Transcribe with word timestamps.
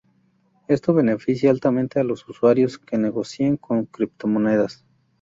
Esto 0.67 0.95
beneficia 0.95 1.51
altamente 1.51 1.99
a 1.99 2.03
los 2.03 2.27
usuarios 2.27 2.79
que 2.79 2.97
negocian 2.97 3.55
con 3.57 3.85
criptomonedas. 3.85 4.83